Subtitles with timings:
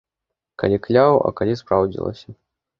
[0.63, 2.29] Калі кляў, а калі спраўдзілася.